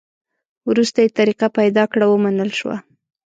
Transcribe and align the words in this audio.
وروسته 0.69 0.97
یې 1.03 1.15
طریقه 1.19 1.47
پیدا 1.57 1.83
کړه؛ 1.91 2.05
ومنل 2.09 2.51
شوه. 2.59 2.77